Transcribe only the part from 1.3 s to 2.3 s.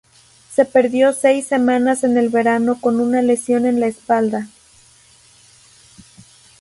semanas en el